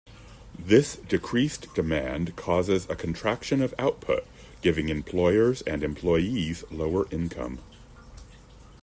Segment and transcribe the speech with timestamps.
[0.57, 4.25] This decreased demand causes a contraction of output,
[4.63, 7.59] giving employers and employees lower income.